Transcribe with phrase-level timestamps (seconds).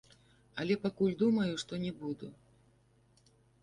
[0.63, 2.27] Але пакуль думаю, што не буду.